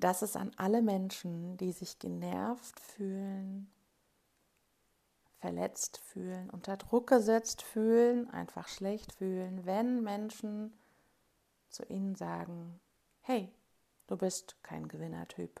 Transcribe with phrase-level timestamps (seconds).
[0.00, 3.70] Das ist an alle Menschen, die sich genervt fühlen,
[5.40, 10.72] verletzt fühlen, unter Druck gesetzt fühlen, einfach schlecht fühlen, wenn Menschen
[11.68, 12.80] zu ihnen sagen,
[13.20, 13.52] hey,
[14.06, 15.60] du bist kein Gewinnertyp.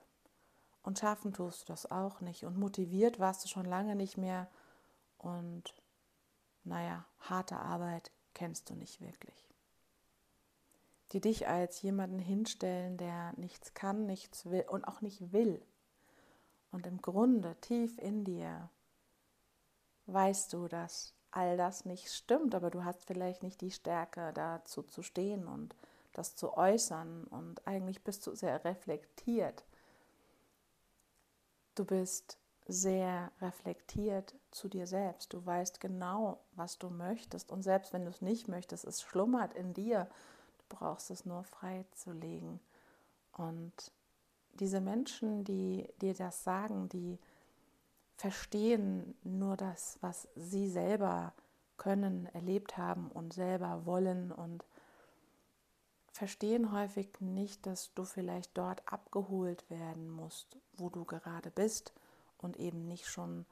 [0.82, 2.44] Und schaffen tust du das auch nicht.
[2.44, 4.48] Und motiviert warst du schon lange nicht mehr.
[5.18, 5.74] Und
[6.64, 9.49] naja, harte Arbeit kennst du nicht wirklich
[11.12, 15.60] die dich als jemanden hinstellen, der nichts kann, nichts will und auch nicht will.
[16.70, 18.70] Und im Grunde, tief in dir,
[20.06, 24.82] weißt du, dass all das nicht stimmt, aber du hast vielleicht nicht die Stärke dazu
[24.82, 25.74] zu stehen und
[26.12, 29.64] das zu äußern und eigentlich bist du sehr reflektiert.
[31.76, 35.32] Du bist sehr reflektiert zu dir selbst.
[35.32, 39.54] Du weißt genau, was du möchtest und selbst wenn du es nicht möchtest, es schlummert
[39.54, 40.08] in dir
[40.70, 42.60] brauchst es nur freizulegen.
[43.32, 43.92] Und
[44.54, 47.18] diese Menschen, die dir das sagen, die
[48.16, 51.34] verstehen nur das, was sie selber
[51.76, 54.64] können, erlebt haben und selber wollen und
[56.12, 61.94] verstehen häufig nicht, dass du vielleicht dort abgeholt werden musst, wo du gerade bist
[62.36, 63.46] und eben nicht schon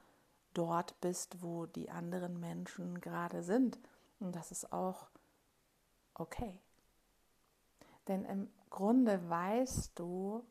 [0.53, 3.79] dort bist, wo die anderen Menschen gerade sind.
[4.19, 5.09] Und das ist auch
[6.13, 6.59] okay.
[8.09, 10.43] Denn im Grunde weißt du,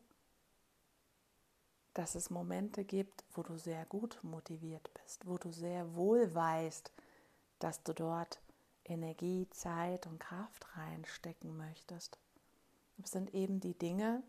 [1.93, 6.91] dass es Momente gibt, wo du sehr gut motiviert bist, wo du sehr wohl weißt,
[7.59, 8.41] dass du dort
[8.85, 12.17] Energie, Zeit und Kraft reinstecken möchtest.
[13.03, 14.23] Es sind eben die Dinge,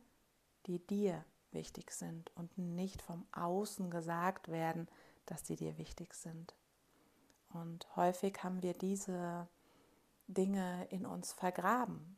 [0.67, 4.89] die dir wichtig sind und nicht vom Außen gesagt werden,
[5.27, 6.55] dass sie dir wichtig sind.
[7.53, 9.47] Und häufig haben wir diese
[10.27, 12.17] Dinge in uns vergraben,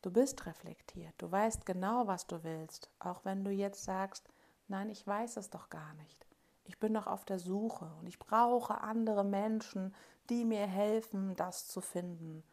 [0.00, 4.28] Du bist reflektiert, du weißt genau, was du willst, auch wenn du jetzt sagst,
[4.68, 6.24] nein, ich weiß es doch gar nicht.
[6.64, 9.94] Ich bin doch auf der Suche und ich brauche andere Menschen,
[10.30, 12.44] die mir helfen, das zu finden.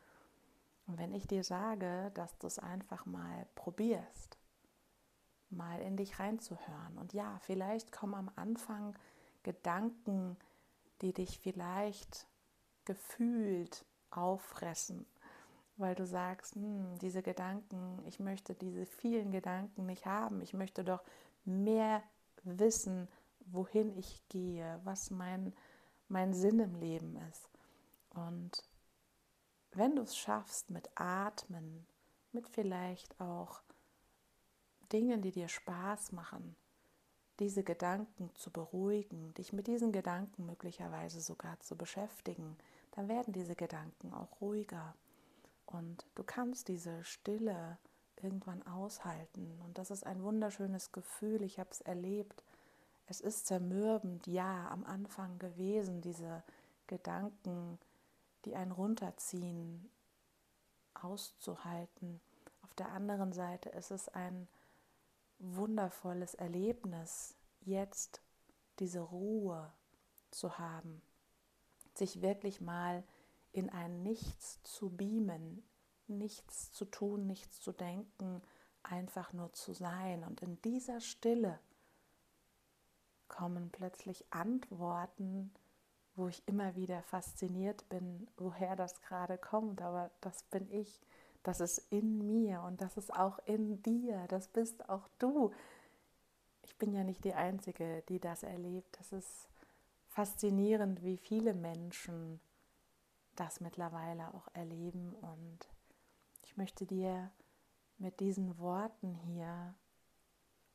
[0.87, 4.37] Und wenn ich dir sage, dass du es einfach mal probierst,
[5.49, 6.97] mal in dich reinzuhören.
[6.97, 8.95] Und ja, vielleicht kommen am Anfang
[9.43, 10.37] Gedanken,
[11.01, 12.27] die dich vielleicht
[12.85, 15.05] gefühlt auffressen
[15.77, 20.41] weil du sagst, hm, diese Gedanken, ich möchte diese vielen Gedanken nicht haben.
[20.41, 21.03] Ich möchte doch
[21.43, 22.01] mehr
[22.43, 23.07] wissen,
[23.47, 25.53] wohin ich gehe, was mein,
[26.07, 27.49] mein Sinn im Leben ist.
[28.11, 28.63] Und
[29.71, 31.85] wenn du es schaffst mit Atmen,
[32.31, 33.61] mit vielleicht auch
[34.91, 36.55] Dingen, die dir Spaß machen,
[37.39, 42.57] diese Gedanken zu beruhigen, dich mit diesen Gedanken möglicherweise sogar zu beschäftigen,
[42.91, 44.95] dann werden diese Gedanken auch ruhiger.
[45.65, 47.77] Und du kannst diese Stille
[48.21, 49.59] irgendwann aushalten.
[49.63, 51.41] Und das ist ein wunderschönes Gefühl.
[51.43, 52.43] Ich habe es erlebt.
[53.07, 56.43] Es ist zermürbend, ja, am Anfang gewesen, diese
[56.87, 57.77] Gedanken,
[58.45, 59.89] die einen runterziehen,
[60.93, 62.19] auszuhalten.
[62.63, 64.47] Auf der anderen Seite ist es ein
[65.39, 68.21] wundervolles Erlebnis, jetzt
[68.79, 69.71] diese Ruhe
[70.31, 71.01] zu haben,
[71.93, 73.03] sich wirklich mal
[73.55, 75.63] in ein Nichts zu beamen,
[76.07, 78.41] nichts zu tun, nichts zu denken,
[78.83, 80.23] einfach nur zu sein.
[80.23, 81.59] Und in dieser Stille
[83.27, 85.51] kommen plötzlich Antworten,
[86.15, 89.81] wo ich immer wieder fasziniert bin, woher das gerade kommt.
[89.81, 91.01] Aber das bin ich,
[91.43, 95.51] das ist in mir und das ist auch in dir, das bist auch du.
[96.63, 98.97] Ich bin ja nicht die Einzige, die das erlebt.
[98.99, 99.47] Das ist
[100.09, 102.39] faszinierend, wie viele Menschen
[103.35, 105.13] das mittlerweile auch erleben.
[105.15, 105.59] Und
[106.43, 107.31] ich möchte dir
[107.97, 109.73] mit diesen Worten hier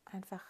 [0.05, 0.45] einfach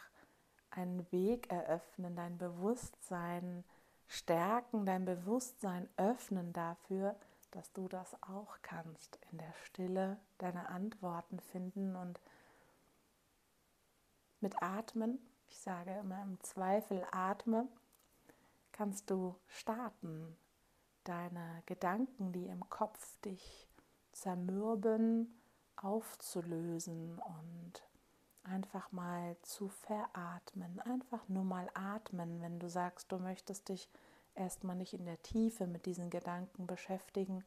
[0.71, 3.65] einen Weg eröffnen, dein Bewusstsein
[4.07, 7.17] stärken, dein Bewusstsein öffnen dafür,
[7.51, 12.21] dass du das auch kannst, in der Stille deine Antworten finden und
[14.41, 15.19] mit Atmen,
[15.49, 17.69] ich sage immer im Zweifel atme,
[18.73, 20.37] kannst du starten,
[21.05, 23.69] deine Gedanken, die im Kopf dich
[24.13, 25.41] zermürben,
[25.77, 27.83] aufzulösen und
[28.43, 30.81] einfach mal zu veratmen.
[30.81, 33.89] Einfach nur mal atmen, wenn du sagst, du möchtest dich
[34.35, 37.45] erstmal nicht in der Tiefe mit diesen Gedanken beschäftigen,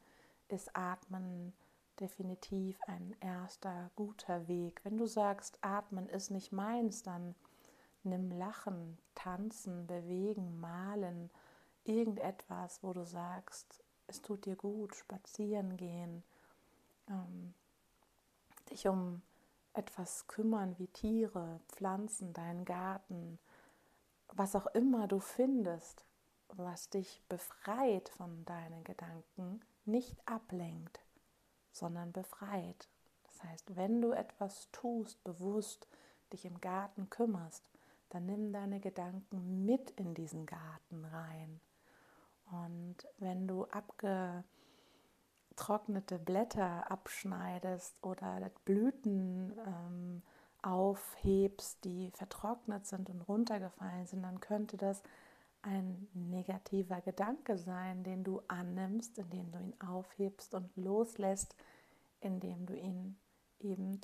[0.50, 1.54] ist Atmen
[2.00, 4.82] definitiv ein erster guter Weg.
[4.84, 7.36] Wenn du sagst, Atmen ist nicht meins, dann
[8.04, 11.30] nimm Lachen, Tanzen, Bewegen, Malen,
[11.86, 16.24] irgendetwas, wo du sagst, es tut dir gut, spazieren gehen,
[17.10, 17.54] ähm,
[18.70, 19.22] dich um
[19.74, 23.40] etwas kümmern wie Tiere, Pflanzen, deinen Garten,
[24.28, 26.06] was auch immer du findest,
[26.50, 31.00] was dich befreit von deinen Gedanken, nicht ablenkt,
[31.72, 32.88] sondern befreit.
[33.24, 35.88] Das heißt, wenn du etwas tust, bewusst
[36.32, 37.64] dich im Garten kümmerst,
[38.10, 41.60] dann nimm deine Gedanken mit in diesen Garten rein.
[42.54, 50.22] Und wenn du abgetrocknete Blätter abschneidest oder Blüten ähm,
[50.62, 55.02] aufhebst, die vertrocknet sind und runtergefallen sind, dann könnte das
[55.64, 61.56] ein negativer Gedanke sein, den du annimmst, indem du ihn aufhebst und loslässt,
[62.20, 63.18] indem du ihn
[63.60, 64.00] eben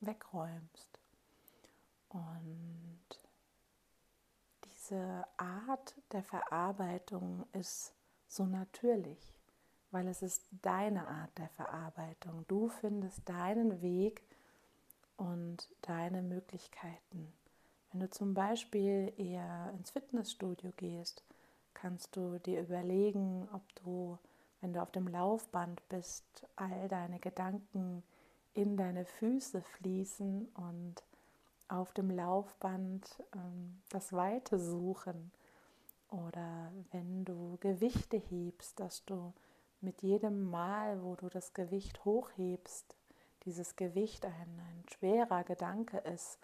[0.00, 1.00] wegräumst.
[2.08, 3.01] Und
[4.82, 7.92] diese Art der Verarbeitung ist
[8.26, 9.32] so natürlich,
[9.92, 12.44] weil es ist deine Art der Verarbeitung.
[12.48, 14.22] Du findest deinen Weg
[15.16, 17.32] und deine Möglichkeiten.
[17.92, 21.22] Wenn du zum Beispiel eher ins Fitnessstudio gehst,
[21.74, 24.18] kannst du dir überlegen, ob du,
[24.60, 26.24] wenn du auf dem Laufband bist,
[26.56, 28.02] all deine Gedanken
[28.54, 31.04] in deine Füße fließen und
[31.72, 35.32] auf dem Laufband ähm, das Weite suchen.
[36.08, 39.32] Oder wenn du Gewichte hebst, dass du
[39.80, 42.94] mit jedem Mal, wo du das Gewicht hochhebst,
[43.44, 46.38] dieses Gewicht ein, ein schwerer Gedanke ist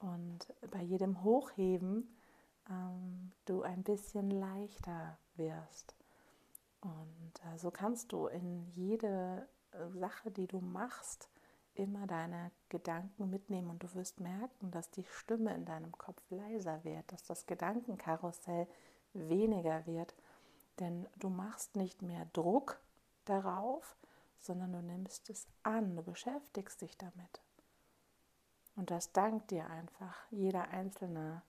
[0.00, 2.16] und bei jedem Hochheben
[2.68, 5.94] ähm, du ein bisschen leichter wirst.
[6.80, 11.30] Und äh, so kannst du in jede äh, Sache, die du machst,
[11.76, 16.82] immer deine Gedanken mitnehmen und du wirst merken, dass die Stimme in deinem Kopf leiser
[16.84, 18.66] wird, dass das Gedankenkarussell
[19.12, 20.14] weniger wird,
[20.80, 22.78] denn du machst nicht mehr Druck
[23.24, 23.96] darauf,
[24.38, 27.40] sondern du nimmst es an, du beschäftigst dich damit.
[28.76, 31.42] Und das dankt dir einfach jeder einzelne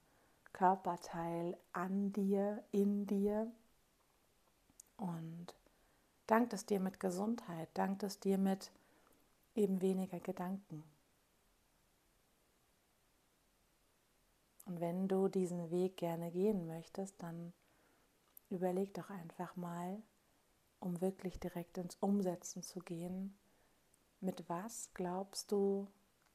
[0.53, 3.51] Körperteil an dir, in dir
[4.95, 5.53] und
[6.25, 8.71] dankt es dir mit Gesundheit, dankt es dir mit
[9.57, 10.83] eben weniger Gedanken.
[14.65, 17.53] Und wenn du diesen Weg gerne gehen möchtest, dann
[18.49, 20.01] überleg doch einfach mal,
[20.79, 23.37] um wirklich direkt ins Umsetzen zu gehen,
[24.19, 25.87] mit was glaubst du,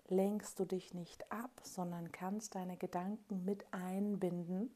[0.08, 4.70] lenkst du dich nicht ab, sondern kannst deine Gedanken mit einbinden,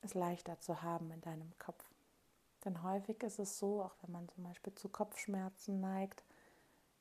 [0.00, 1.91] es leichter zu haben in deinem Kopf.
[2.64, 6.22] Denn häufig ist es so, auch wenn man zum Beispiel zu Kopfschmerzen neigt,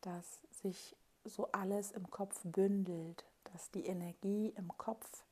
[0.01, 5.23] dass sich so alles im Kopf bündelt, dass die Energie im Kopf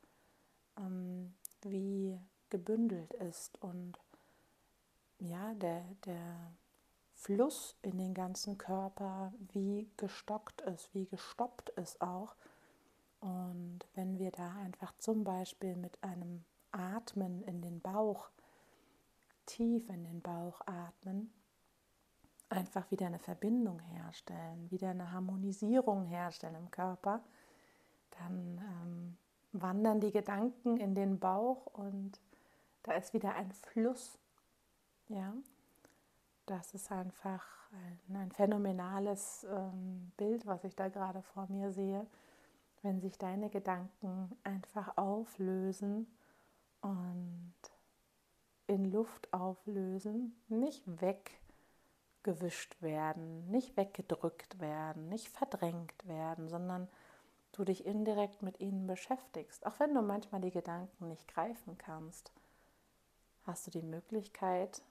[0.78, 4.00] ähm, wie gebündelt ist und
[5.20, 6.52] ja, der, der
[7.14, 12.36] Fluss in den ganzen Körper wie gestockt ist, wie gestoppt ist auch.
[13.20, 18.30] Und wenn wir da einfach zum Beispiel mit einem Atmen in den Bauch
[19.50, 21.34] tief in den Bauch atmen,
[22.50, 27.22] einfach wieder eine Verbindung herstellen, wieder eine Harmonisierung herstellen im Körper,
[28.12, 29.18] dann ähm,
[29.52, 32.20] wandern die Gedanken in den Bauch und
[32.84, 34.18] da ist wieder ein Fluss.
[35.08, 35.34] Ja,
[36.46, 37.44] das ist einfach
[38.08, 42.06] ein, ein phänomenales ähm, Bild, was ich da gerade vor mir sehe,
[42.82, 46.08] wenn sich deine Gedanken einfach auflösen
[46.82, 47.54] und
[48.70, 50.84] in Luft auflösen, nicht
[52.22, 56.88] weggewischt werden, nicht weggedrückt werden, nicht verdrängt werden, sondern
[57.52, 59.66] du dich indirekt mit ihnen beschäftigst.
[59.66, 62.32] Auch wenn du manchmal die Gedanken nicht greifen kannst,
[63.48, 64.84] hast du die Möglichkeit,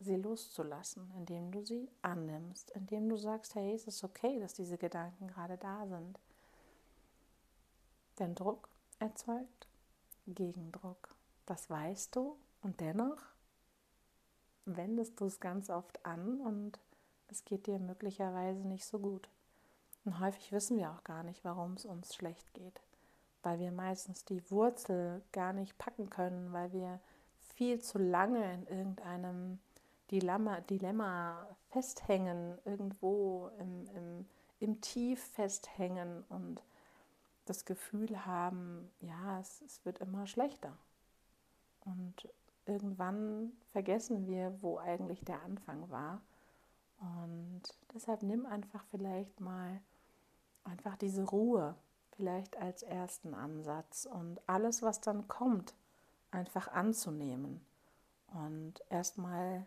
[0.00, 4.76] sie loszulassen, indem du sie annimmst, indem du sagst, hey, es ist okay, dass diese
[4.76, 6.18] Gedanken gerade da sind.
[8.18, 8.68] Denn Druck
[8.98, 9.68] erzeugt
[10.26, 11.13] Gegendruck.
[11.46, 13.18] Das weißt du und dennoch
[14.64, 16.78] wendest du es ganz oft an und
[17.28, 19.28] es geht dir möglicherweise nicht so gut.
[20.04, 22.80] Und häufig wissen wir auch gar nicht, warum es uns schlecht geht,
[23.42, 27.00] weil wir meistens die Wurzel gar nicht packen können, weil wir
[27.54, 29.58] viel zu lange in irgendeinem
[30.10, 34.26] Dilemma, Dilemma festhängen, irgendwo im, im,
[34.60, 36.62] im Tief festhängen und
[37.46, 40.76] das Gefühl haben, ja, es, es wird immer schlechter.
[41.84, 42.28] Und
[42.66, 46.20] irgendwann vergessen wir, wo eigentlich der Anfang war.
[46.98, 47.62] Und
[47.92, 49.80] deshalb nimm einfach vielleicht mal
[50.64, 51.74] einfach diese Ruhe
[52.16, 55.74] vielleicht als ersten Ansatz und alles, was dann kommt,
[56.30, 57.60] einfach anzunehmen
[58.28, 59.66] und erstmal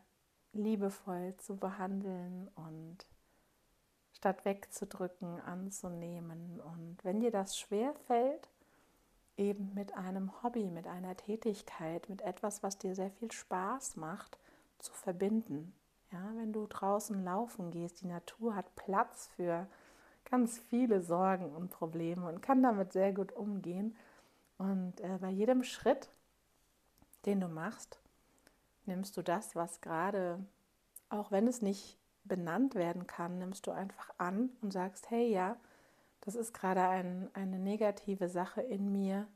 [0.54, 3.06] liebevoll zu behandeln und
[4.14, 6.60] statt wegzudrücken, anzunehmen.
[6.60, 8.50] Und wenn dir das schwer fällt,
[9.38, 14.38] eben mit einem Hobby, mit einer Tätigkeit, mit etwas, was dir sehr viel Spaß macht,
[14.80, 15.74] zu verbinden.
[16.12, 19.68] Ja, wenn du draußen laufen gehst, die Natur hat Platz für
[20.30, 23.96] ganz viele Sorgen und Probleme und kann damit sehr gut umgehen.
[24.58, 26.10] Und äh, bei jedem Schritt,
[27.26, 28.00] den du machst,
[28.86, 30.40] nimmst du das, was gerade,
[31.10, 35.58] auch wenn es nicht benannt werden kann, nimmst du einfach an und sagst, hey ja,
[36.28, 39.30] das ist gerade ein, eine negative Sache in mir.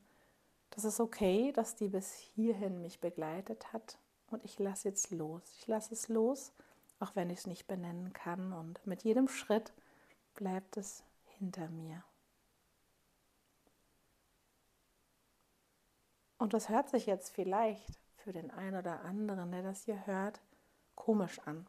[0.71, 3.97] Das ist okay, dass die bis hierhin mich begleitet hat
[4.29, 5.41] und ich lasse jetzt los.
[5.57, 6.51] Ich lasse es los,
[6.99, 9.71] auch wenn ich es nicht benennen kann und mit jedem Schritt
[10.35, 11.05] bleibt es
[11.37, 12.03] hinter mir.
[16.39, 20.41] Und das hört sich jetzt vielleicht für den einen oder anderen, der das hier hört,
[20.95, 21.65] komisch an.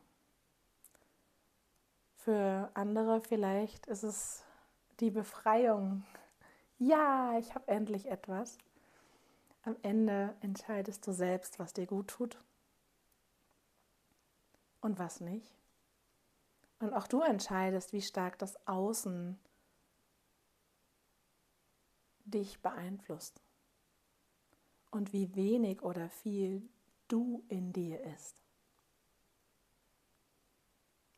[2.16, 4.44] Für andere vielleicht ist es
[5.02, 6.04] die Befreiung.
[6.78, 8.56] Ja, ich habe endlich etwas.
[9.64, 12.38] Am Ende entscheidest du selbst, was dir gut tut
[14.80, 15.52] und was nicht.
[16.78, 19.38] Und auch du entscheidest, wie stark das Außen
[22.24, 23.42] dich beeinflusst
[24.92, 26.62] und wie wenig oder viel
[27.08, 28.40] du in dir ist.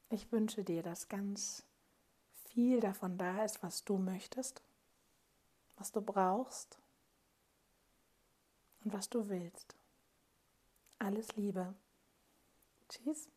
[0.09, 1.67] Ich wünsche dir, dass ganz
[2.55, 4.63] viel davon da ist, was du möchtest,
[5.77, 6.79] was du brauchst
[8.85, 9.75] und was du willst.
[11.01, 11.75] Alles Liebe.
[12.89, 13.29] Tschüss.